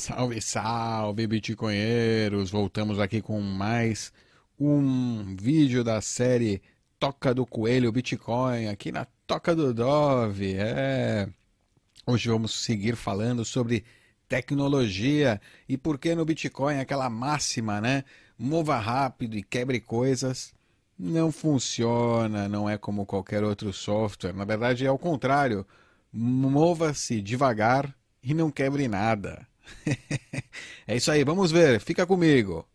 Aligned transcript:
Salve, 0.00 0.40
salve, 0.40 1.26
bitcoinheiros! 1.26 2.50
Voltamos 2.50 2.98
aqui 2.98 3.20
com 3.20 3.38
mais 3.38 4.10
um 4.58 5.36
vídeo 5.36 5.84
da 5.84 6.00
série 6.00 6.62
Toca 6.98 7.34
do 7.34 7.44
Coelho 7.44 7.92
Bitcoin, 7.92 8.68
aqui 8.68 8.90
na 8.90 9.04
Toca 9.26 9.54
do 9.54 9.74
Dove. 9.74 10.54
É. 10.54 11.28
Hoje 12.06 12.30
vamos 12.30 12.64
seguir 12.64 12.96
falando 12.96 13.44
sobre 13.44 13.84
tecnologia 14.26 15.38
e 15.68 15.76
por 15.76 15.98
que 15.98 16.14
no 16.14 16.24
Bitcoin 16.24 16.78
aquela 16.78 17.10
máxima, 17.10 17.78
né? 17.78 18.02
Mova 18.38 18.78
rápido 18.78 19.36
e 19.36 19.42
quebre 19.42 19.80
coisas. 19.80 20.54
Não 20.98 21.30
funciona, 21.30 22.48
não 22.48 22.70
é 22.70 22.78
como 22.78 23.04
qualquer 23.04 23.44
outro 23.44 23.70
software. 23.70 24.32
Na 24.32 24.46
verdade, 24.46 24.86
é 24.86 24.88
ao 24.88 24.98
contrário. 24.98 25.66
Mova-se 26.10 27.20
devagar 27.20 27.94
e 28.22 28.32
não 28.32 28.50
quebre 28.50 28.88
nada. 28.88 29.46
é 30.86 30.96
isso 30.96 31.10
aí, 31.10 31.24
vamos 31.24 31.50
ver, 31.50 31.80
fica 31.80 32.06
comigo. 32.06 32.66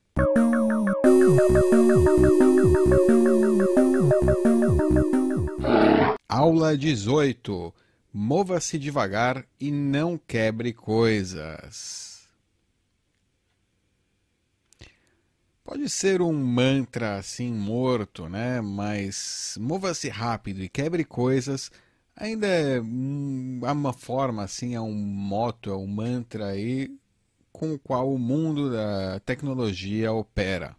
Aula 6.27 6.77
18. 6.77 7.73
Mova-se 8.13 8.77
devagar 8.77 9.45
e 9.59 9.71
não 9.71 10.17
quebre 10.17 10.73
coisas. 10.73 12.27
Pode 15.63 15.89
ser 15.89 16.21
um 16.21 16.31
mantra 16.31 17.17
assim 17.17 17.51
morto, 17.51 18.29
né? 18.29 18.61
Mas 18.61 19.57
mova-se 19.59 20.07
rápido 20.09 20.61
e 20.61 20.69
quebre 20.69 21.03
coisas 21.03 21.71
ainda 22.15 22.47
é 22.47 22.79
uma 22.79 23.93
forma 23.93 24.43
assim, 24.43 24.75
é 24.75 24.81
um 24.81 24.93
moto, 24.93 25.69
é 25.69 25.75
um 25.75 25.87
mantra 25.87 26.47
aí 26.47 26.89
com 27.51 27.73
o 27.73 27.79
qual 27.79 28.13
o 28.13 28.19
mundo 28.19 28.71
da 28.71 29.19
tecnologia 29.21 30.11
opera. 30.11 30.75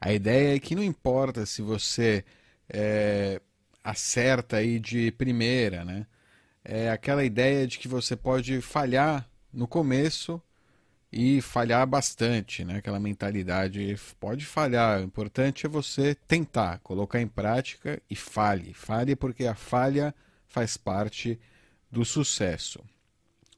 A 0.00 0.12
ideia 0.12 0.56
é 0.56 0.58
que 0.58 0.74
não 0.74 0.82
importa 0.82 1.46
se 1.46 1.62
você 1.62 2.24
é, 2.68 3.40
acerta 3.84 4.58
aí 4.58 4.78
de 4.78 5.10
primeira, 5.12 5.84
né? 5.84 6.06
É 6.64 6.90
aquela 6.90 7.24
ideia 7.24 7.66
de 7.66 7.78
que 7.78 7.88
você 7.88 8.16
pode 8.16 8.60
falhar 8.60 9.28
no 9.52 9.66
começo 9.66 10.40
e 11.12 11.40
falhar 11.42 11.86
bastante, 11.86 12.64
né? 12.64 12.76
Aquela 12.78 12.98
mentalidade 13.00 13.96
pode 14.18 14.46
falhar. 14.46 15.00
O 15.00 15.04
importante 15.04 15.66
é 15.66 15.68
você 15.68 16.14
tentar, 16.26 16.78
colocar 16.80 17.20
em 17.20 17.28
prática 17.28 18.00
e 18.08 18.16
fale. 18.16 18.72
Fale 18.74 19.14
porque 19.14 19.46
a 19.46 19.54
falha 19.54 20.14
faz 20.52 20.76
parte 20.76 21.40
do 21.90 22.04
sucesso. 22.04 22.78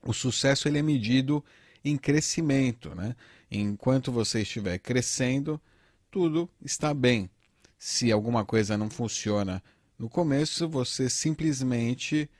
O 0.00 0.12
sucesso 0.12 0.68
ele 0.68 0.78
é 0.78 0.82
medido 0.82 1.44
em 1.84 1.96
crescimento, 1.96 2.94
né? 2.94 3.16
Enquanto 3.50 4.12
você 4.12 4.42
estiver 4.42 4.78
crescendo, 4.78 5.60
tudo 6.08 6.48
está 6.64 6.94
bem. 6.94 7.28
Se 7.76 8.12
alguma 8.12 8.44
coisa 8.44 8.78
não 8.78 8.88
funciona 8.88 9.62
no 9.98 10.08
começo, 10.08 10.68
você 10.68 11.10
simplesmente 11.10 12.30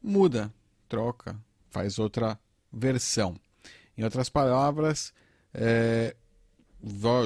muda, 0.00 0.52
troca, 0.88 1.36
faz 1.68 1.98
outra 1.98 2.38
versão. 2.72 3.36
Em 3.96 4.04
outras 4.04 4.28
palavras, 4.28 5.12
é, 5.52 6.14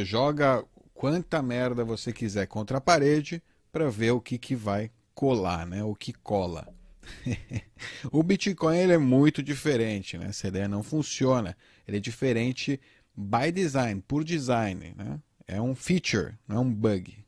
joga 0.04 0.64
quanta 0.94 1.42
merda 1.42 1.84
você 1.84 2.14
quiser 2.14 2.46
contra 2.46 2.78
a 2.78 2.80
parede 2.80 3.42
para 3.70 3.90
ver 3.90 4.12
o 4.12 4.20
que, 4.20 4.38
que 4.38 4.56
vai 4.56 4.90
colar, 5.14 5.66
né? 5.66 5.82
O 5.84 5.94
que 5.94 6.12
cola. 6.12 6.68
o 8.10 8.22
Bitcoin 8.22 8.76
ele 8.76 8.92
é 8.92 8.98
muito 8.98 9.42
diferente, 9.42 10.16
né? 10.16 10.26
Essa 10.28 10.48
ideia 10.48 10.68
não 10.68 10.82
funciona. 10.82 11.56
Ele 11.86 11.96
é 11.96 12.00
diferente 12.00 12.80
by 13.16 13.50
design, 13.52 14.02
por 14.06 14.24
design, 14.24 14.94
né? 14.96 15.20
É 15.46 15.60
um 15.60 15.74
feature, 15.74 16.34
não 16.46 16.56
é 16.56 16.60
um 16.60 16.72
bug. 16.72 17.24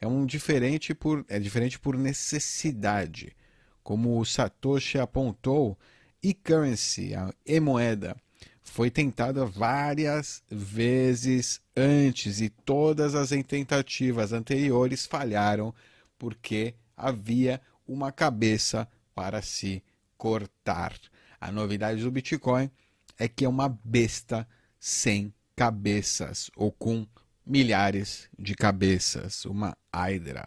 É 0.00 0.06
um 0.06 0.24
diferente 0.24 0.94
por 0.94 1.24
é 1.28 1.38
diferente 1.38 1.78
por 1.78 1.96
necessidade. 1.96 3.34
Como 3.82 4.20
o 4.20 4.24
Satoshi 4.24 4.98
apontou, 4.98 5.78
e-currency, 6.22 7.14
a 7.14 7.32
e-moeda, 7.44 8.16
foi 8.62 8.90
tentada 8.90 9.44
várias 9.46 10.42
vezes 10.48 11.60
antes 11.76 12.40
e 12.40 12.48
todas 12.48 13.14
as 13.14 13.30
tentativas 13.46 14.32
anteriores 14.32 15.06
falharam 15.06 15.74
porque 16.18 16.74
havia 16.98 17.60
uma 17.86 18.10
cabeça 18.12 18.88
para 19.14 19.40
se 19.40 19.82
cortar. 20.16 20.94
A 21.40 21.52
novidade 21.52 22.02
do 22.02 22.10
Bitcoin 22.10 22.70
é 23.18 23.28
que 23.28 23.44
é 23.44 23.48
uma 23.48 23.68
besta 23.84 24.46
sem 24.78 25.32
cabeças 25.56 26.50
ou 26.56 26.70
com 26.70 27.06
milhares 27.46 28.28
de 28.38 28.54
cabeças, 28.54 29.44
uma 29.44 29.76
Hydra. 29.94 30.46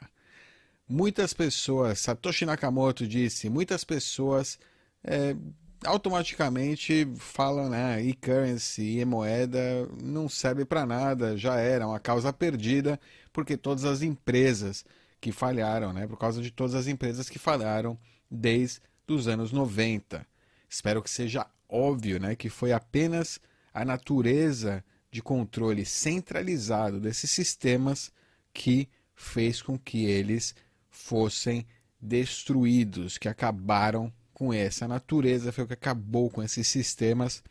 Muitas 0.88 1.34
pessoas, 1.34 2.00
Satoshi 2.00 2.45
Nakamoto 2.45 3.07
disse, 3.07 3.50
muitas 3.50 3.84
pessoas 3.84 4.59
é, 5.03 5.35
automaticamente 5.85 7.07
falam, 7.17 7.69
né, 7.69 8.03
e-currency, 8.03 9.00
e-moeda 9.00 9.88
não 10.01 10.29
serve 10.29 10.66
para 10.66 10.85
nada, 10.85 11.35
já 11.38 11.56
era 11.56 11.88
uma 11.88 12.00
causa 12.00 12.31
perdida, 12.31 13.00
porque 13.34 13.57
todas 13.57 13.85
as 13.85 14.01
empresas 14.01 14.85
que 15.22 15.32
falharam, 15.32 15.94
né? 15.94 16.08
Por 16.08 16.18
causa 16.18 16.42
de 16.42 16.52
todas 16.52 16.74
as 16.74 16.88
empresas 16.88 17.30
que 17.30 17.40
falharam 17.40 17.98
desde 18.30 18.82
os 19.08 19.28
anos 19.28 19.52
90. 19.52 20.26
Espero 20.68 21.02
que 21.02 21.09
seja 21.09 21.46
óbvio, 21.70 22.20
né, 22.20 22.36
que 22.36 22.50
foi 22.50 22.72
apenas 22.74 23.40
a 23.74 23.86
natureza 23.86 24.84
de 25.09 25.22
controle 25.22 25.86
centralizado 25.86 27.00
desses 27.00 27.30
sistemas 27.30 28.12
que 28.54 28.90
fez 29.14 29.62
com 29.62 29.78
que 29.78 30.06
eles 30.06 30.56
fossem 30.90 31.66
destruídos, 32.00 33.18
que 33.18 33.28
acabaram 33.28 34.12
com 34.34 34.53
essa 34.53 34.88
natureza, 34.88 35.52
foi 35.52 35.66
o 35.66 35.68
que 35.68 35.74
acabou 35.74 36.30
com 36.30 36.42
esses 36.42 36.68
sistemas, 36.68 37.44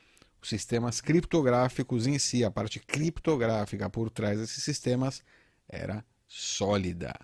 os 0.43 0.49
sistemas 0.49 1.01
criptográficos 1.01 2.07
em 2.07 2.19
si, 2.19 2.43
a 2.45 2.51
parte 2.51 2.81
criptográfica 2.81 3.89
por 3.89 4.11
trás 4.11 4.39
desses 4.39 4.63
sistemas 4.65 5.23
era 5.69 6.05
sólida. 6.27 7.15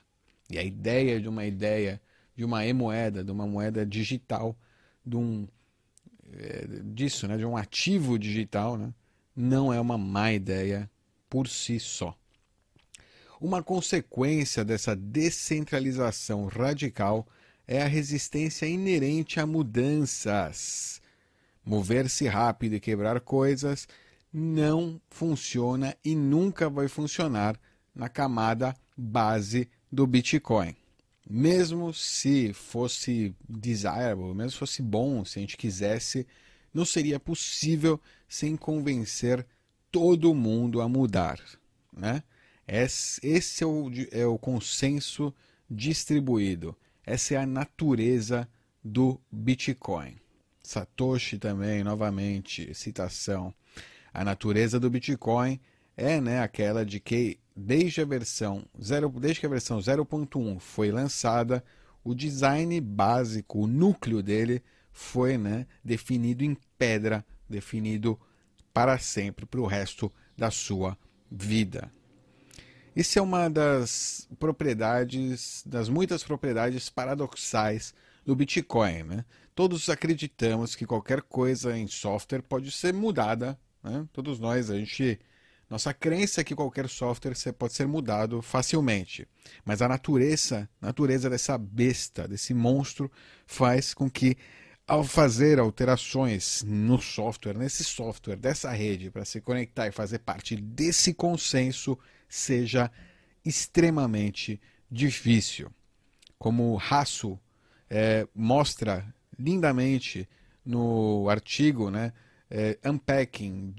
E 0.50 0.58
a 0.58 0.62
ideia 0.62 1.20
de 1.20 1.28
uma 1.28 1.44
ideia 1.44 2.00
de 2.36 2.44
uma 2.44 2.66
e-moeda, 2.66 3.24
de 3.24 3.32
uma 3.32 3.46
moeda 3.46 3.84
digital, 3.84 4.56
de 5.04 5.16
um 5.16 5.48
é, 6.32 6.66
disso, 6.84 7.26
né, 7.26 7.36
de 7.36 7.46
um 7.46 7.56
ativo 7.56 8.18
digital, 8.18 8.76
né, 8.76 8.92
não 9.34 9.72
é 9.72 9.80
uma 9.80 9.96
má 9.96 10.32
ideia 10.32 10.90
por 11.30 11.48
si 11.48 11.80
só. 11.80 12.16
Uma 13.40 13.62
consequência 13.62 14.64
dessa 14.64 14.96
descentralização 14.96 16.46
radical 16.46 17.26
é 17.66 17.82
a 17.82 17.86
resistência 17.86 18.66
inerente 18.66 19.38
a 19.38 19.46
mudanças. 19.46 21.00
Mover-se 21.64 22.26
rápido 22.28 22.74
e 22.74 22.80
quebrar 22.80 23.20
coisas 23.20 23.88
não 24.32 25.00
funciona 25.10 25.96
e 26.04 26.14
nunca 26.14 26.68
vai 26.70 26.88
funcionar 26.88 27.58
na 27.94 28.08
camada 28.08 28.74
base 28.96 29.68
do 29.90 30.06
Bitcoin. 30.06 30.74
Mesmo 31.28 31.92
se 31.92 32.52
fosse 32.52 33.34
desirable, 33.48 34.34
mesmo 34.34 34.52
se 34.52 34.58
fosse 34.58 34.82
bom, 34.82 35.24
se 35.24 35.38
a 35.38 35.40
gente 35.40 35.56
quisesse, 35.56 36.26
não 36.72 36.84
seria 36.84 37.18
possível 37.18 38.00
sem 38.28 38.56
convencer 38.56 39.44
todo 39.90 40.34
mundo 40.34 40.80
a 40.80 40.88
mudar. 40.88 41.40
Né? 41.92 42.22
Esse 42.66 43.64
é 43.64 43.66
o, 43.66 43.90
é 44.12 44.26
o 44.26 44.38
consenso 44.38 45.34
distribuído. 45.70 46.76
Essa 47.04 47.34
é 47.34 47.36
a 47.38 47.46
natureza 47.46 48.48
do 48.84 49.20
Bitcoin. 49.30 50.16
Satoshi 50.62 51.38
também, 51.38 51.84
novamente, 51.84 52.74
citação. 52.74 53.54
A 54.12 54.24
natureza 54.24 54.80
do 54.80 54.90
Bitcoin 54.90 55.60
é 55.96 56.20
né, 56.20 56.40
aquela 56.40 56.84
de 56.84 56.98
que 56.98 57.38
desde 57.56 58.02
a 58.02 58.04
versão 58.04 58.66
0, 58.80 59.08
desde 59.18 59.40
que 59.40 59.46
a 59.46 59.50
versão 59.50 59.78
0.1 59.78 60.60
foi 60.60 60.90
lançada, 60.90 61.64
o 62.04 62.14
design 62.14 62.78
básico, 62.80 63.60
o 63.60 63.66
núcleo 63.66 64.22
dele 64.22 64.62
foi 64.92 65.38
né, 65.38 65.66
definido 65.82 66.44
em 66.44 66.56
pedra, 66.78 67.24
definido 67.48 68.20
para 68.72 68.98
sempre, 68.98 69.46
para 69.46 69.60
o 69.60 69.66
resto 69.66 70.12
da 70.36 70.50
sua 70.50 70.98
vida. 71.30 71.90
Isso 72.94 73.18
é 73.18 73.22
uma 73.22 73.48
das 73.48 74.28
propriedades, 74.38 75.62
das 75.66 75.88
muitas 75.88 76.22
propriedades 76.22 76.88
paradoxais 76.88 77.94
do 78.24 78.34
Bitcoin. 78.34 79.02
Né? 79.02 79.24
Todos 79.54 79.88
acreditamos 79.88 80.74
que 80.74 80.86
qualquer 80.86 81.22
coisa 81.22 81.76
em 81.76 81.86
software 81.86 82.42
pode 82.42 82.70
ser 82.70 82.94
mudada. 82.94 83.58
Né? 83.82 84.06
Todos 84.12 84.38
nós, 84.38 84.70
a 84.70 84.78
gente 84.78 85.20
nossa 85.68 85.92
crença 85.92 86.40
é 86.40 86.44
que 86.44 86.54
qualquer 86.54 86.88
software 86.88 87.34
pode 87.58 87.74
ser 87.74 87.86
mudado 87.88 88.40
facilmente, 88.40 89.26
mas 89.64 89.82
a 89.82 89.88
natureza, 89.88 90.68
natureza 90.80 91.28
dessa 91.28 91.58
besta, 91.58 92.28
desse 92.28 92.54
monstro, 92.54 93.10
faz 93.46 93.92
com 93.92 94.08
que 94.08 94.36
ao 94.86 95.02
fazer 95.02 95.58
alterações 95.58 96.62
no 96.62 97.00
software, 97.00 97.58
nesse 97.58 97.82
software 97.82 98.36
dessa 98.36 98.70
rede, 98.70 99.10
para 99.10 99.24
se 99.24 99.40
conectar 99.40 99.88
e 99.88 99.92
fazer 99.92 100.20
parte 100.20 100.54
desse 100.54 101.12
consenso, 101.12 101.98
seja 102.28 102.90
extremamente 103.44 104.60
difícil. 104.88 105.68
Como 106.38 106.72
o 106.72 106.76
Rasso 106.76 107.36
é, 107.90 108.28
mostra 108.32 109.12
lindamente 109.36 110.28
no 110.64 111.28
artigo, 111.28 111.90
né, 111.90 112.12
é, 112.50 112.78
Unpacking, 112.84 113.74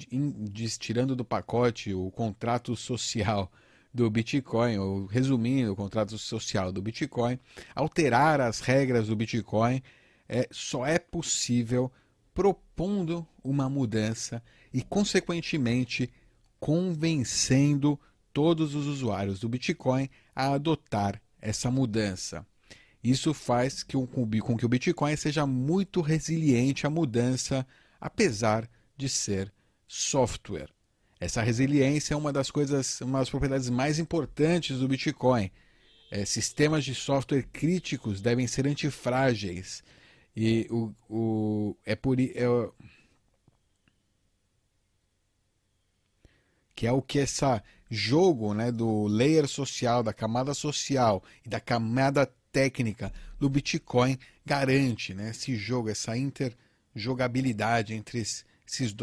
tirando 0.79 1.15
do 1.15 1.23
pacote 1.23 1.93
o 1.93 2.11
contrato 2.11 2.75
social 2.75 3.51
do 3.93 4.09
Bitcoin, 4.09 4.77
ou 4.77 5.05
resumindo 5.05 5.71
o 5.71 5.75
contrato 5.75 6.17
social 6.17 6.71
do 6.71 6.81
Bitcoin, 6.81 7.39
alterar 7.73 8.41
as 8.41 8.59
regras 8.59 9.07
do 9.07 9.15
Bitcoin 9.15 9.81
é, 10.29 10.47
só 10.51 10.85
é 10.85 10.99
possível 10.99 11.91
propondo 12.33 13.25
uma 13.43 13.69
mudança 13.69 14.43
e, 14.73 14.83
consequentemente, 14.83 16.11
convencendo 16.59 17.99
todos 18.31 18.75
os 18.75 18.85
usuários 18.85 19.39
do 19.39 19.49
Bitcoin 19.49 20.09
a 20.35 20.53
adotar 20.53 21.19
essa 21.41 21.71
mudança. 21.71 22.45
Isso 23.03 23.33
faz 23.33 23.83
com 23.83 24.05
que 24.57 24.65
o 24.65 24.69
Bitcoin 24.69 25.15
seja 25.15 25.47
muito 25.47 26.01
resiliente 26.01 26.85
à 26.85 26.89
mudança, 26.89 27.65
apesar 27.99 28.69
de 28.95 29.07
ser 29.09 29.51
software. 29.87 30.69
Essa 31.19 31.41
resiliência 31.41 32.13
é 32.13 32.17
uma 32.17 32.31
das 32.31 32.51
coisas, 32.51 33.01
uma 33.01 33.19
das 33.19 33.29
propriedades 33.29 33.69
mais 33.69 33.97
importantes 33.97 34.77
do 34.79 34.87
Bitcoin. 34.87 35.51
É, 36.11 36.23
sistemas 36.25 36.85
de 36.85 36.93
software 36.93 37.43
críticos 37.51 38.21
devem 38.21 38.47
ser 38.47 38.67
antifrágeis. 38.67 39.83
E 40.35 40.67
o, 40.69 40.93
o, 41.09 41.77
é 41.83 41.95
por 41.95 42.19
é, 42.19 42.25
que 46.75 46.85
é 46.85 46.91
o 46.91 47.01
que 47.01 47.17
esse 47.17 47.43
jogo 47.89 48.53
né, 48.53 48.71
do 48.71 49.07
layer 49.07 49.47
social, 49.47 50.03
da 50.03 50.13
camada 50.13 50.53
social 50.53 51.23
e 51.43 51.49
da 51.49 51.59
camada 51.59 52.31
técnica 52.51 53.11
do 53.39 53.49
Bitcoin 53.49 54.17
garante, 54.45 55.13
né, 55.13 55.31
esse 55.31 55.55
jogo, 55.55 55.89
essa 55.89 56.15
interjogabilidade 56.97 57.93
entre 57.93 58.19
esses 58.19 58.45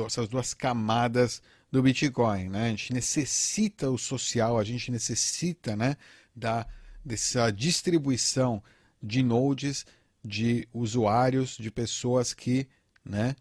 essas 0.06 0.28
duas 0.28 0.52
camadas 0.52 1.40
do 1.72 1.82
Bitcoin. 1.82 2.50
Né? 2.50 2.66
A 2.66 2.68
gente 2.68 2.92
necessita 2.92 3.88
o 3.88 3.96
social, 3.96 4.58
a 4.58 4.64
gente 4.64 4.90
necessita 4.90 5.74
né, 5.74 5.96
da, 6.36 6.66
dessa 7.02 7.50
distribuição 7.50 8.62
de 9.02 9.22
nodes 9.22 9.86
de 10.22 10.68
usuários, 10.72 11.56
de 11.56 11.70
pessoas 11.70 12.34
que 12.34 12.68
né, 13.02 13.34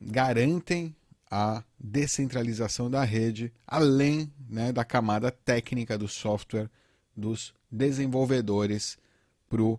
garantem 0.00 0.96
a 1.30 1.62
descentralização 1.78 2.90
da 2.90 3.04
rede, 3.04 3.52
além 3.66 4.32
né, 4.48 4.72
da 4.72 4.84
camada 4.84 5.30
técnica 5.30 5.96
do 5.96 6.08
software 6.08 6.68
dos 7.16 7.54
desenvolvedores 7.70 8.98
pro, 9.48 9.78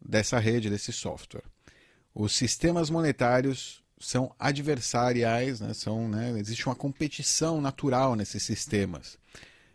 dessa 0.00 0.38
rede, 0.40 0.70
desse 0.70 0.92
software. 0.92 1.44
Os 2.18 2.32
sistemas 2.32 2.88
monetários 2.88 3.84
são 4.00 4.34
adversariais, 4.38 5.60
né, 5.60 5.74
são, 5.74 6.08
né, 6.08 6.30
existe 6.38 6.64
uma 6.64 6.74
competição 6.74 7.60
natural 7.60 8.16
nesses 8.16 8.42
sistemas. 8.42 9.18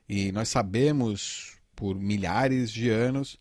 E 0.09 0.31
nós 0.31 0.49
sabemos 0.49 1.53
por 1.75 1.93
milhares 1.95 2.71
de 2.71 2.89
anos 2.89 3.39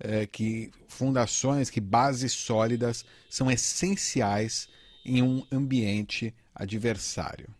é, 0.00 0.26
que 0.26 0.70
fundações, 0.86 1.68
que 1.68 1.78
bases 1.78 2.32
sólidas 2.32 3.04
são 3.28 3.50
essenciais 3.50 4.66
em 5.04 5.22
um 5.22 5.46
ambiente 5.52 6.34
adversário. 6.54 7.54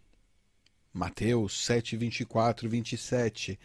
Mateus 0.91 1.67
7, 1.67 1.99
24, 1.99 2.67
27. 2.67 3.61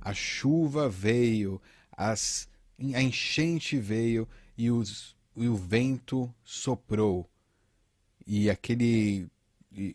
A 0.00 0.12
chuva 0.12 0.88
veio, 0.88 1.62
as, 1.92 2.48
a 2.92 3.00
enchente 3.00 3.78
veio 3.78 4.28
e, 4.58 4.68
os, 4.68 5.15
e 5.36 5.48
o 5.48 5.56
vento 5.56 6.32
soprou. 6.42 7.28
E 8.26 8.50
aquele. 8.50 9.28
E, 9.70 9.94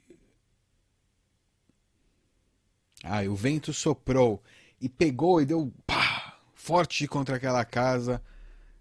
ah, 3.04 3.24
o 3.24 3.36
vento 3.36 3.74
soprou 3.74 4.42
e 4.80 4.88
pegou 4.88 5.42
e 5.42 5.46
deu 5.46 5.74
pá, 5.86 6.40
forte 6.54 7.08
contra 7.08 7.36
aquela 7.36 7.66
casa 7.66 8.22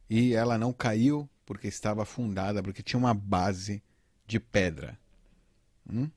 e 0.09 0.35
ela 0.35 0.59
não 0.59 0.73
caiu 0.73 1.29
porque 1.47 1.69
estava 1.69 2.03
afundada, 2.03 2.63
porque 2.63 2.83
tinha 2.83 2.99
uma 2.99 3.15
base 3.15 3.83
de 4.27 4.39
pedra. 4.39 4.99
Hum? 5.91 6.11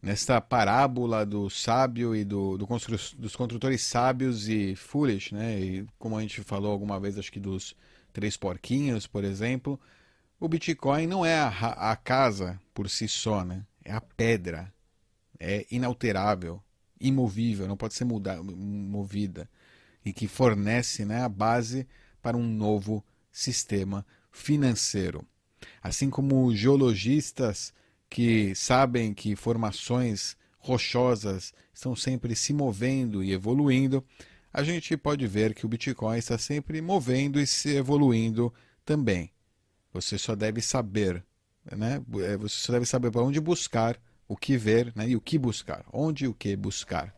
Nesta 0.00 0.40
parábola 0.40 1.24
do 1.24 1.50
sábio 1.50 2.14
e 2.14 2.24
do, 2.24 2.56
do 2.56 2.66
constru, 2.66 2.96
dos 3.18 3.36
construtores 3.36 3.82
sábios 3.82 4.48
e 4.48 4.74
foolish, 4.74 5.34
né? 5.34 5.60
E 5.60 5.86
como 5.98 6.16
a 6.16 6.22
gente 6.22 6.42
falou 6.42 6.72
alguma 6.72 6.98
vez, 6.98 7.18
acho 7.18 7.32
que 7.32 7.40
dos 7.40 7.74
três 8.16 8.34
porquinhos, 8.34 9.06
por 9.06 9.24
exemplo, 9.24 9.78
o 10.40 10.48
Bitcoin 10.48 11.06
não 11.06 11.22
é 11.22 11.38
a, 11.38 11.90
a 11.90 11.96
casa 11.96 12.58
por 12.72 12.88
si 12.88 13.06
só, 13.06 13.44
né? 13.44 13.62
É 13.84 13.92
a 13.92 14.00
pedra. 14.00 14.72
É 15.38 15.66
inalterável, 15.70 16.62
imovível, 16.98 17.68
não 17.68 17.76
pode 17.76 17.92
ser 17.92 18.06
muda, 18.06 18.42
movida 18.42 19.46
e 20.02 20.14
que 20.14 20.26
fornece 20.26 21.04
né, 21.04 21.24
a 21.24 21.28
base 21.28 21.86
para 22.22 22.38
um 22.38 22.48
novo 22.48 23.04
sistema 23.30 24.06
financeiro. 24.32 25.22
Assim 25.82 26.08
como 26.08 26.56
geologistas 26.56 27.74
que 28.08 28.54
sabem 28.54 29.12
que 29.12 29.36
formações 29.36 30.38
rochosas 30.58 31.52
estão 31.74 31.94
sempre 31.94 32.34
se 32.34 32.54
movendo 32.54 33.22
e 33.22 33.32
evoluindo, 33.32 34.02
a 34.56 34.62
gente 34.62 34.96
pode 34.96 35.26
ver 35.26 35.54
que 35.54 35.66
o 35.66 35.68
Bitcoin 35.68 36.16
está 36.16 36.38
sempre 36.38 36.80
movendo 36.80 37.38
e 37.38 37.46
se 37.46 37.76
evoluindo 37.76 38.50
também. 38.86 39.30
Você 39.92 40.16
só 40.16 40.34
deve 40.34 40.62
saber, 40.62 41.22
né? 41.76 42.02
É, 42.24 42.38
você 42.38 42.56
só 42.56 42.72
deve 42.72 42.86
saber 42.86 43.10
para 43.10 43.20
onde 43.20 43.38
buscar, 43.38 44.00
o 44.26 44.34
que 44.34 44.56
ver 44.56 44.94
né? 44.96 45.10
e 45.10 45.14
o 45.14 45.20
que 45.20 45.38
buscar, 45.38 45.84
onde 45.92 46.24
e 46.24 46.28
o 46.28 46.32
que 46.32 46.56
buscar. 46.56 47.14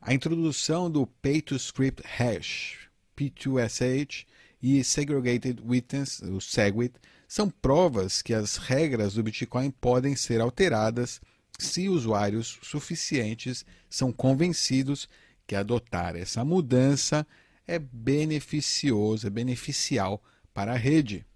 A 0.00 0.14
introdução 0.14 0.88
do 0.88 1.04
Pay-to-Script 1.04 2.00
Hash, 2.06 2.88
P2SH, 3.16 4.24
e 4.62 4.84
Segregated 4.84 5.60
Witness, 5.66 6.20
o 6.22 6.40
SegWit, 6.40 6.94
são 7.26 7.50
provas 7.50 8.22
que 8.22 8.32
as 8.32 8.56
regras 8.56 9.14
do 9.14 9.22
Bitcoin 9.24 9.72
podem 9.72 10.14
ser 10.14 10.40
alteradas 10.40 11.20
se 11.58 11.88
usuários 11.88 12.60
suficientes 12.62 13.66
são 13.90 14.12
convencidos 14.12 15.08
que 15.46 15.54
adotar 15.54 16.16
essa 16.16 16.44
mudança 16.44 17.26
é 17.66 17.78
beneficioso, 17.78 19.26
é 19.26 19.30
beneficial 19.30 20.22
para 20.52 20.72
a 20.72 20.76
rede. 20.76 21.26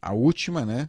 A 0.00 0.12
última, 0.12 0.64
né, 0.64 0.88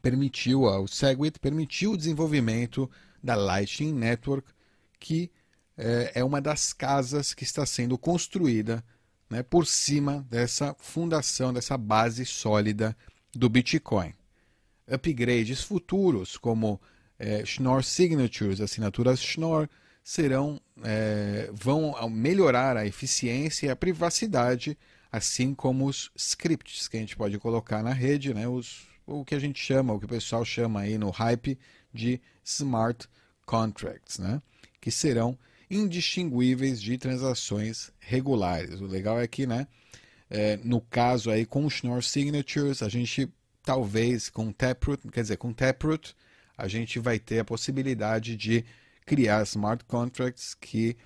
permitiu, 0.00 0.62
o 0.62 0.86
SegWit 0.86 1.38
permitiu 1.38 1.92
o 1.92 1.96
desenvolvimento 1.96 2.90
da 3.22 3.34
Lightning 3.34 3.92
Network, 3.92 4.48
que 4.98 5.30
é, 5.76 6.12
é 6.16 6.24
uma 6.24 6.40
das 6.40 6.72
casas 6.72 7.34
que 7.34 7.44
está 7.44 7.64
sendo 7.66 7.98
construída 7.98 8.84
né, 9.28 9.42
por 9.42 9.66
cima 9.66 10.26
dessa 10.30 10.74
fundação, 10.78 11.52
dessa 11.52 11.76
base 11.76 12.24
sólida 12.24 12.96
do 13.34 13.48
Bitcoin. 13.48 14.14
Upgrades 14.86 15.62
futuros, 15.62 16.36
como 16.36 16.80
é, 17.18 17.44
Schnorr 17.44 17.82
Signatures, 17.82 18.60
assinaturas 18.60 19.20
Schnorr, 19.20 19.68
serão, 20.04 20.60
é, 20.82 21.48
vão 21.50 21.94
melhorar 22.10 22.76
a 22.76 22.86
eficiência 22.86 23.66
e 23.66 23.70
a 23.70 23.76
privacidade, 23.76 24.76
assim 25.10 25.54
como 25.54 25.86
os 25.86 26.10
scripts 26.14 26.86
que 26.86 26.98
a 26.98 27.00
gente 27.00 27.16
pode 27.16 27.38
colocar 27.38 27.82
na 27.82 27.92
rede, 27.92 28.34
né, 28.34 28.46
os, 28.46 28.86
o 29.06 29.24
que 29.24 29.34
a 29.34 29.38
gente 29.38 29.58
chama, 29.58 29.94
o 29.94 29.98
que 29.98 30.04
o 30.04 30.08
pessoal 30.08 30.44
chama 30.44 30.80
aí 30.80 30.98
no 30.98 31.08
hype 31.08 31.58
de 31.92 32.20
smart 32.44 33.08
contracts, 33.46 34.18
né, 34.18 34.42
que 34.78 34.90
serão 34.90 35.38
indistinguíveis 35.70 36.82
de 36.82 36.98
transações 36.98 37.90
regulares. 37.98 38.82
O 38.82 38.86
legal 38.86 39.18
é 39.18 39.26
que, 39.26 39.46
né, 39.46 39.66
é, 40.28 40.58
no 40.58 40.82
caso 40.82 41.30
aí 41.30 41.46
com 41.46 41.70
Schnorr 41.70 42.02
Signatures, 42.02 42.82
a 42.82 42.90
gente 42.90 43.32
talvez 43.62 44.28
com 44.28 44.52
Taproot, 44.52 45.08
quer 45.08 45.22
dizer, 45.22 45.38
com 45.38 45.50
Taproot, 45.50 46.14
a 46.58 46.68
gente 46.68 46.98
vai 46.98 47.18
ter 47.18 47.38
a 47.38 47.44
possibilidade 47.44 48.36
de 48.36 48.64
criar 49.04 49.42
smart 49.42 49.84
contracts 49.84 50.54
que 50.54 50.96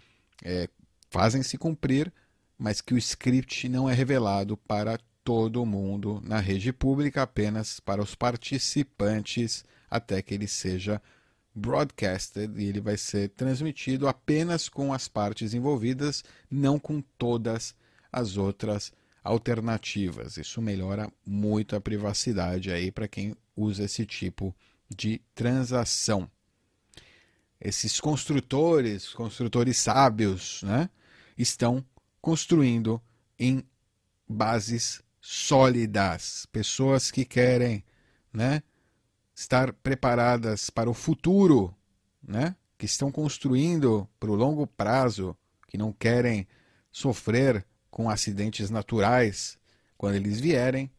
é, 0.45 0.69
fazem 1.11 1.43
se 1.43 1.59
cumprir, 1.59 2.13
mas 2.59 2.81
que 2.81 2.95
o 2.95 2.99
script 2.99 3.69
não 3.69 3.89
é 3.89 3.95
revelado 3.95 4.57
para 4.57 4.99
todo 5.25 5.67
mundo 5.67 6.23
na 6.25 6.41
rede 6.41 6.73
pública, 6.73 7.23
apenas 7.23 7.81
para 7.81 8.03
os 8.03 8.15
participantes 8.15 9.65
até 9.91 10.23
que 10.23 10.35
ele 10.35 10.49
seja 10.49 11.03
broadcasted 11.55 12.53
e 12.57 12.67
ele 12.67 12.81
vai 12.81 12.97
ser 12.97 13.31
transmitido 13.31 14.07
apenas 14.07 14.69
com 14.69 14.93
as 14.93 15.09
partes 15.09 15.55
envolvidas, 15.55 16.25
não 16.51 16.79
com 16.79 17.01
todas 17.19 17.75
as 18.13 18.37
outras 18.37 18.93
alternativas. 19.23 20.37
Isso 20.37 20.63
melhora 20.63 21.11
muito 21.27 21.77
a 21.77 21.81
privacidade 21.81 22.71
aí 22.71 22.91
para 22.91 23.09
quem 23.09 23.37
usa 23.57 23.85
esse 23.85 24.07
tipo 24.07 24.55
de 24.89 25.21
transação. 25.35 26.31
Esses 27.61 28.01
construtores, 28.01 29.13
construtores 29.13 29.79
sábios, 29.79 30.63
né, 30.63 30.89
estão 31.37 31.85
construindo 32.21 33.03
em 33.39 33.65
bases 34.29 35.03
sólidas, 35.21 36.47
pessoas 36.53 37.11
que 37.11 37.25
querem, 37.25 37.85
né, 38.33 38.63
estar 39.35 39.73
preparadas 39.73 40.71
para 40.71 40.89
o 40.89 40.95
futuro, 40.95 41.75
né, 42.23 42.55
que 42.77 42.87
estão 42.87 43.11
construindo 43.11 44.09
para 44.21 44.31
o 44.31 44.35
longo 44.37 44.67
prazo, 44.67 45.37
que 45.67 45.77
não 45.77 45.93
querem 45.93 46.47
sofrer 46.93 47.67
com 47.91 48.09
acidentes 48.09 48.71
naturais 48.71 49.59
quando 49.97 50.15
eles 50.15 50.39
vierem, 50.39 50.91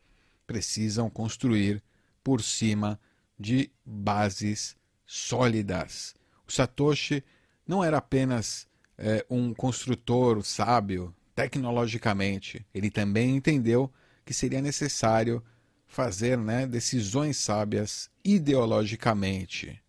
precisam 0.45 1.09
construir 1.09 1.81
por 2.23 2.41
cima 2.41 2.99
de 3.39 3.71
bases 3.85 4.75
sólidas. 5.05 6.18
O 6.49 6.51
Satoshi 6.51 7.23
não 7.65 7.81
era 7.83 7.97
apenas 7.97 8.67
é, 8.97 9.25
um 9.29 9.53
construtor 9.53 10.43
sábio 10.43 11.15
tecnologicamente, 11.35 12.65
ele 12.73 12.89
também 12.89 13.35
entendeu 13.35 13.93
que 14.25 14.33
seria 14.33 14.59
necessário 14.59 15.43
fazer 15.85 16.39
né, 16.39 16.65
decisões 16.65 17.37
sábias 17.37 18.09
ideologicamente. 18.25 19.79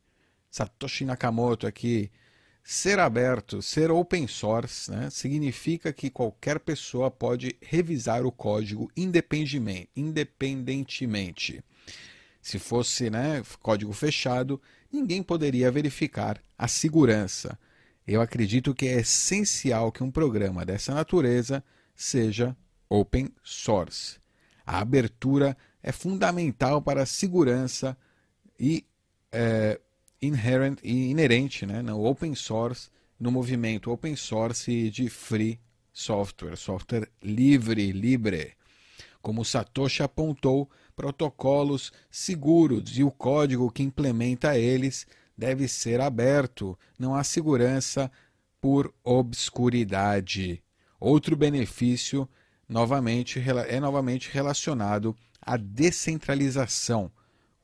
Satoshi 0.51 1.07
Nakamoto 1.07 1.67
aqui 1.67 2.11
Ser 2.63 2.99
aberto, 2.99 3.63
ser 3.63 3.91
open 3.91 4.29
source, 4.29 4.91
né, 4.91 5.09
significa 5.11 5.95
que 5.95 6.11
qualquer 6.11 6.61
pessoa 6.61 7.11
pode 7.11 7.57
revisar 7.61 8.27
o 8.27 8.31
código 8.31 8.93
independentemente. 8.95 11.65
Se 12.41 12.59
fosse 12.59 13.11
né, 13.11 13.43
código 13.61 13.93
fechado, 13.93 14.61
ninguém 14.91 15.23
poderia 15.23 15.71
verificar 15.71 16.43
a 16.57 16.67
segurança. 16.67 17.59
Eu 18.07 18.21
acredito 18.21 18.75
que 18.75 18.87
é 18.87 19.01
essencial 19.01 19.93
que 19.93 20.03
um 20.03 20.11
programa 20.11 20.65
dessa 20.65 20.95
natureza 20.95 21.63
seja 21.95 22.57
open 22.89 23.29
source. 23.43 24.19
A 24.67 24.79
abertura 24.79 25.57
é 25.83 25.93
fundamental 25.93 26.83
para 26.83 27.03
a 27.03 27.07
segurança 27.07 27.97
e 28.59 28.85
é, 29.33 29.81
inherent 30.21 30.81
e 30.83 31.11
inerente 31.11 31.65
né, 31.65 31.83
no 31.83 32.05
open 32.05 32.35
source, 32.35 32.89
no 33.19 33.31
movimento 33.31 33.91
open 33.91 34.17
source 34.17 34.91
de 34.91 35.09
free 35.09 35.61
software, 35.93 36.57
software 36.57 37.09
livre, 37.23 37.93
libre. 37.93 38.55
Como 39.23 39.45
Satoshi 39.45 40.03
apontou, 40.03 40.69
protocolos 41.01 41.91
seguros 42.11 42.99
e 42.99 43.03
o 43.03 43.11
código 43.11 43.73
que 43.73 43.83
implementa 43.83 44.59
eles 44.59 45.07
deve 45.35 45.67
ser 45.67 45.99
aberto, 45.99 46.79
não 46.99 47.15
há 47.15 47.25
segurança 47.25 48.13
por 48.61 48.93
obscuridade. 49.03 50.63
Outro 51.01 51.35
benefício 51.35 52.29
novamente, 52.69 53.43
é 53.67 53.81
novamente 53.81 54.29
relacionado 54.31 55.17
à 55.41 55.57
descentralização, 55.57 57.11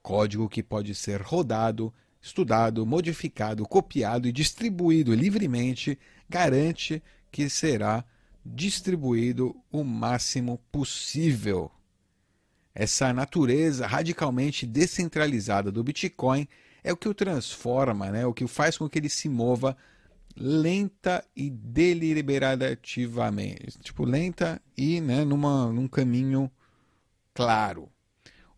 código 0.02 0.48
que 0.48 0.62
pode 0.62 0.94
ser 0.94 1.20
rodado 1.20 1.92
estudado, 2.22 2.86
modificado, 2.86 3.68
copiado 3.68 4.26
e 4.26 4.32
distribuído 4.32 5.14
livremente 5.14 5.98
garante 6.26 7.02
que 7.30 7.50
será 7.50 8.02
distribuído 8.42 9.54
o 9.70 9.84
máximo 9.84 10.58
possível. 10.72 11.70
Essa 12.78 13.10
natureza 13.10 13.86
radicalmente 13.86 14.66
descentralizada 14.66 15.72
do 15.72 15.82
Bitcoin 15.82 16.46
é 16.84 16.92
o 16.92 16.96
que 16.96 17.08
o 17.08 17.14
transforma, 17.14 18.10
né? 18.10 18.26
o 18.26 18.34
que 18.34 18.46
faz 18.46 18.76
com 18.76 18.86
que 18.86 18.98
ele 18.98 19.08
se 19.08 19.30
mova 19.30 19.74
lenta 20.36 21.24
e 21.34 21.48
deliberativamente, 21.48 23.78
tipo 23.78 24.04
lenta 24.04 24.60
e 24.76 25.00
né, 25.00 25.24
numa, 25.24 25.72
num 25.72 25.88
caminho 25.88 26.50
claro. 27.32 27.88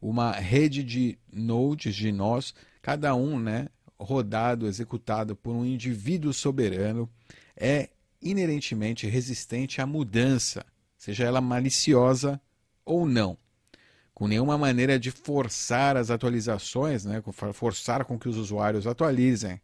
Uma 0.02 0.32
rede 0.32 0.82
de 0.82 1.16
nodes 1.32 1.94
de 1.94 2.10
nós 2.10 2.52
cada 2.82 3.14
um, 3.14 3.38
né, 3.38 3.68
rodado, 3.96 4.66
executado 4.66 5.36
por 5.36 5.54
um 5.54 5.64
indivíduo 5.64 6.32
soberano, 6.32 7.08
é 7.56 7.88
inerentemente 8.20 9.06
resistente 9.06 9.80
à 9.80 9.86
mudança, 9.86 10.66
seja 10.96 11.22
ela 11.22 11.40
maliciosa 11.40 12.40
ou 12.84 13.06
não. 13.06 13.38
Com 14.18 14.26
nenhuma 14.26 14.58
maneira 14.58 14.98
de 14.98 15.12
forçar 15.12 15.96
as 15.96 16.10
atualizações, 16.10 17.04
né, 17.04 17.22
forçar 17.52 18.04
com 18.04 18.18
que 18.18 18.28
os 18.28 18.36
usuários 18.36 18.84
atualizem. 18.84 19.60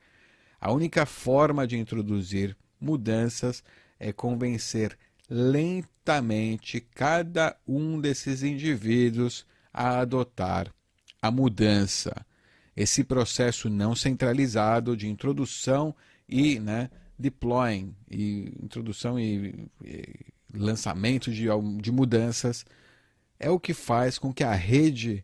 A 0.61 0.71
única 0.71 1.05
forma 1.05 1.67
de 1.67 1.77
introduzir 1.77 2.57
mudanças 2.81 3.65
é 3.99 4.13
convencer 4.13 4.97
lentamente 5.29 6.81
cada 6.81 7.57
um 7.67 8.01
desses 8.01 8.45
indivíduos 8.45 9.45
a 9.73 9.99
adotar 9.99 10.73
a 11.21 11.33
mudança 11.33 12.25
esse 12.77 13.05
processo 13.05 13.69
não 13.69 13.95
centralizado 13.95 14.97
de 14.97 15.09
introdução 15.09 15.95
e 16.29 16.59
né, 16.59 16.91
deploying, 17.19 17.95
e 18.09 18.53
introdução 18.63 19.19
e, 19.19 19.69
e 19.85 20.29
lançamento 20.53 21.31
de, 21.31 21.47
de 21.81 21.93
mudanças, 21.93 22.65
é 23.45 23.51
o 23.51 23.61
que 23.61 23.75
faz 23.75 24.19
com 24.19 24.33
que 24.33 24.43
a 24.43 24.55
rede 24.55 25.23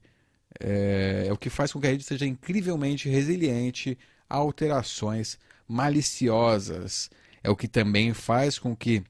é, 0.61 1.25
é, 1.27 1.33
o 1.33 1.39
que 1.39 1.49
faz 1.49 1.73
com 1.73 1.81
que 1.81 1.87
a 1.87 1.91
rede 1.91 2.05
seja 2.05 2.27
incrivelmente 2.27 3.09
resiliente 3.09 3.97
a 4.29 4.37
alterações 4.37 5.39
maliciosas. 5.67 7.11
É 7.43 7.49
o 7.49 7.57
que 7.57 7.67
também 7.67 8.13
faz 8.13 8.59
com 8.59 8.77
que 8.77 9.03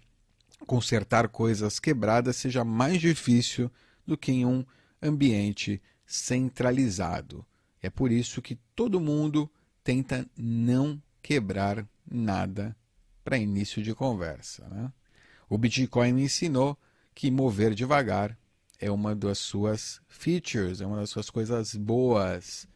consertar 0.64 1.26
coisas 1.26 1.80
quebradas 1.80 2.36
seja 2.36 2.64
mais 2.64 3.00
difícil 3.00 3.68
do 4.06 4.16
que 4.16 4.30
em 4.30 4.46
um 4.46 4.64
ambiente 5.02 5.82
centralizado. 6.06 7.44
É 7.82 7.90
por 7.90 8.12
isso 8.12 8.40
que 8.40 8.60
todo 8.76 9.00
mundo 9.00 9.50
tenta 9.82 10.24
não 10.36 11.02
quebrar 11.20 11.84
nada 12.08 12.76
para 13.24 13.36
início 13.36 13.82
de 13.82 13.92
conversa. 13.92 14.68
Né? 14.68 14.92
O 15.48 15.58
Bitcoin 15.58 16.12
me 16.12 16.22
ensinou 16.22 16.78
que 17.12 17.28
mover 17.28 17.74
devagar 17.74 18.38
é 18.80 18.90
uma 18.90 19.14
das 19.14 19.38
suas 19.38 20.00
features, 20.08 20.80
é 20.80 20.86
uma 20.86 20.96
das 20.96 21.10
suas 21.10 21.28
coisas 21.30 21.74
boas 21.76 22.66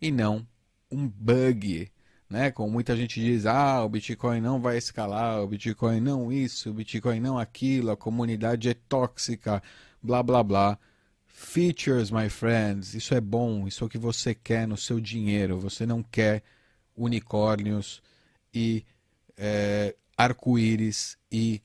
e 0.00 0.12
não 0.12 0.46
um 0.90 1.08
bug, 1.08 1.90
né? 2.28 2.50
Como 2.50 2.70
muita 2.70 2.96
gente 2.96 3.20
diz, 3.20 3.46
ah, 3.46 3.82
o 3.84 3.88
Bitcoin 3.88 4.40
não 4.40 4.60
vai 4.60 4.76
escalar, 4.76 5.42
o 5.42 5.48
Bitcoin 5.48 6.00
não 6.00 6.30
isso, 6.30 6.70
o 6.70 6.74
Bitcoin 6.74 7.20
não 7.20 7.38
aquilo, 7.38 7.90
a 7.90 7.96
comunidade 7.96 8.68
é 8.68 8.74
tóxica, 8.74 9.62
blá 10.02 10.22
blá 10.22 10.42
blá. 10.42 10.78
Features, 11.26 12.10
my 12.10 12.28
friends, 12.30 12.94
isso 12.94 13.14
é 13.14 13.20
bom, 13.20 13.66
isso 13.66 13.84
é 13.84 13.86
o 13.86 13.90
que 13.90 13.98
você 13.98 14.34
quer 14.34 14.66
no 14.66 14.76
seu 14.76 15.00
dinheiro. 15.00 15.58
Você 15.60 15.86
não 15.86 16.02
quer 16.02 16.42
unicórnios 16.96 18.02
e 18.54 18.84
é, 19.36 19.94
arco-íris 20.16 21.18
e 21.30 21.62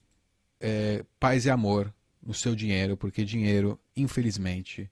é, 0.60 1.06
paz 1.20 1.46
e 1.46 1.50
amor 1.50 1.94
no 2.22 2.34
seu 2.34 2.56
dinheiro, 2.56 2.96
porque 2.96 3.25
dinheiro, 3.25 3.80
infelizmente, 3.96 4.90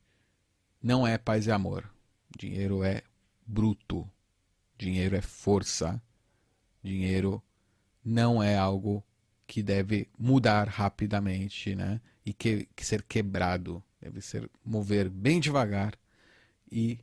não 0.82 1.06
é 1.06 1.18
paz 1.18 1.48
e 1.48 1.52
amor. 1.52 1.90
Dinheiro 2.38 2.84
é 2.84 3.04
bruto, 3.46 4.10
dinheiro 4.78 5.16
é 5.16 5.22
força, 5.22 6.02
dinheiro 6.84 7.42
não 8.04 8.42
é 8.42 8.58
algo 8.58 9.04
que 9.46 9.62
deve 9.62 10.08
mudar 10.18 10.68
rapidamente, 10.68 11.76
né? 11.76 12.00
E 12.26 12.34
que, 12.34 12.68
que 12.76 12.86
ser 12.86 13.04
quebrado 13.04 13.84
deve 14.00 14.22
ser 14.22 14.50
mover 14.64 15.10
bem 15.10 15.40
devagar 15.40 15.98
e 16.72 17.00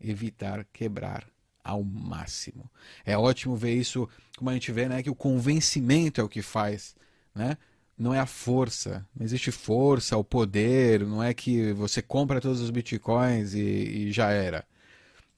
evitar 0.00 0.64
quebrar 0.72 1.28
ao 1.62 1.82
máximo. 1.82 2.70
É 3.04 3.16
ótimo 3.16 3.56
ver 3.56 3.74
isso, 3.74 4.08
como 4.36 4.50
a 4.50 4.54
gente 4.54 4.72
vê, 4.72 4.88
né, 4.88 5.02
que 5.02 5.10
o 5.10 5.14
convencimento 5.14 6.20
é 6.20 6.24
o 6.24 6.28
que 6.28 6.42
faz, 6.42 6.96
né? 7.34 7.56
Não 7.98 8.14
é 8.14 8.20
a 8.20 8.26
força, 8.26 9.04
não 9.14 9.24
existe 9.24 9.50
força, 9.50 10.16
o 10.16 10.22
poder, 10.22 11.04
não 11.04 11.22
é 11.22 11.34
que 11.34 11.72
você 11.72 12.00
compra 12.00 12.40
todos 12.40 12.60
os 12.60 12.70
bitcoins 12.70 13.54
e, 13.54 13.60
e 13.60 14.12
já 14.12 14.30
era. 14.30 14.64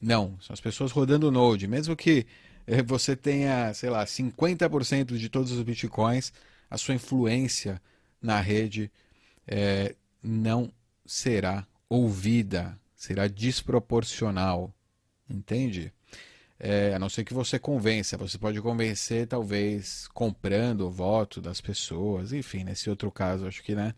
Não, 0.00 0.38
são 0.40 0.52
as 0.54 0.60
pessoas 0.60 0.92
rodando 0.92 1.28
o 1.28 1.30
Node, 1.30 1.66
mesmo 1.66 1.96
que 1.96 2.26
eh, 2.66 2.82
você 2.82 3.16
tenha, 3.16 3.72
sei 3.74 3.90
lá, 3.90 4.04
50% 4.04 5.16
de 5.16 5.28
todos 5.28 5.52
os 5.52 5.62
bitcoins, 5.62 6.32
a 6.70 6.78
sua 6.78 6.94
influência 6.94 7.80
na 8.20 8.40
rede 8.40 8.90
é, 9.46 9.94
não 10.22 10.70
será 11.04 11.66
ouvida, 11.88 12.78
será 12.94 13.26
desproporcional. 13.26 14.72
Entende? 15.28 15.92
É, 16.62 16.92
a 16.94 16.98
não 16.98 17.08
ser 17.08 17.24
que 17.24 17.32
você 17.32 17.58
convença. 17.58 18.18
Você 18.18 18.36
pode 18.36 18.60
convencer, 18.60 19.26
talvez, 19.26 20.06
comprando 20.08 20.82
o 20.82 20.90
voto 20.90 21.40
das 21.40 21.58
pessoas. 21.60 22.34
Enfim, 22.34 22.64
nesse 22.64 22.90
outro 22.90 23.10
caso, 23.10 23.46
acho 23.46 23.62
que 23.62 23.74
né, 23.74 23.94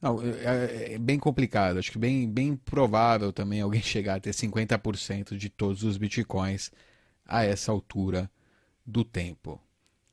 Não, 0.00 0.18
é, 0.22 0.94
é, 0.94 0.98
bem 0.98 1.18
complicado. 1.18 1.78
Acho 1.78 1.92
que 1.92 1.98
bem, 1.98 2.28
bem 2.28 2.56
provável 2.56 3.30
também 3.30 3.60
alguém 3.60 3.82
chegar 3.82 4.16
a 4.16 4.20
ter 4.20 4.30
50% 4.30 5.36
de 5.36 5.50
todos 5.50 5.82
os 5.84 5.98
bitcoins 5.98 6.72
a 7.26 7.44
essa 7.44 7.70
altura 7.70 8.30
do 8.86 9.04
tempo. 9.04 9.60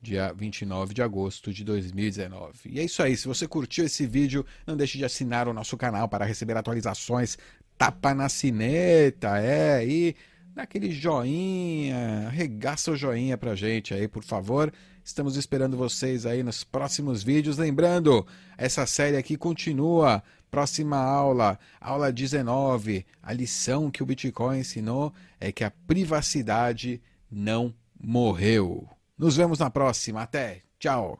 Dia 0.02 0.32
29 0.34 0.94
de 0.94 1.02
agosto 1.02 1.52
de 1.52 1.64
2019. 1.64 2.70
E 2.70 2.80
é 2.80 2.84
isso 2.84 3.02
aí. 3.02 3.16
Se 3.16 3.26
você 3.28 3.46
curtiu 3.48 3.84
esse 3.86 4.06
vídeo, 4.06 4.44
não 4.66 4.76
deixe 4.76 4.98
de 4.98 5.04
assinar 5.04 5.48
o 5.48 5.52
nosso 5.52 5.76
canal 5.76 6.08
para 6.08 6.24
receber 6.24 6.56
atualizações. 6.56 7.38
Tapa 7.76 8.14
na 8.14 8.28
sineta, 8.28 9.38
é. 9.38 9.86
E 9.86 10.16
dá 10.60 10.64
aquele 10.64 10.90
joinha, 10.90 12.26
arregaça 12.26 12.90
o 12.90 12.96
joinha 12.96 13.38
pra 13.38 13.54
gente 13.54 13.94
aí, 13.94 14.06
por 14.06 14.22
favor. 14.22 14.70
Estamos 15.02 15.36
esperando 15.36 15.76
vocês 15.76 16.26
aí 16.26 16.42
nos 16.42 16.62
próximos 16.62 17.22
vídeos. 17.22 17.56
Lembrando, 17.56 18.26
essa 18.58 18.84
série 18.84 19.16
aqui 19.16 19.38
continua. 19.38 20.22
Próxima 20.50 20.98
aula, 20.98 21.58
aula 21.80 22.12
19. 22.12 23.06
A 23.22 23.32
lição 23.32 23.90
que 23.90 24.02
o 24.02 24.06
Bitcoin 24.06 24.58
ensinou 24.58 25.14
é 25.40 25.50
que 25.50 25.64
a 25.64 25.70
privacidade 25.70 27.00
não 27.30 27.74
morreu. 27.98 28.86
Nos 29.16 29.36
vemos 29.36 29.58
na 29.58 29.70
próxima. 29.70 30.22
Até. 30.22 30.62
Tchau. 30.78 31.18